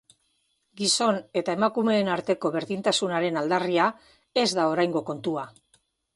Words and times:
Gizon 0.79 1.19
eta 1.41 1.53
emakumeen 1.57 2.09
arteko 2.13 2.51
berdintasunaren 2.57 3.39
aldarria 3.43 3.87
ez 4.47 4.49
da 4.61 4.67
oraingo 4.75 5.05
kontua. 5.13 5.47